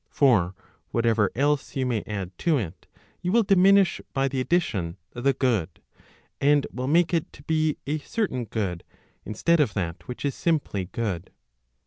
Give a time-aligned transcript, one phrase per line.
[0.09, 0.55] For
[0.91, 2.87] what¬ ever else you may add to it,
[3.21, 5.83] you will diminish by the addition the goody
[6.41, 8.83] and will make it to be a certain good,
[9.25, 11.29] instead of that which is simply good.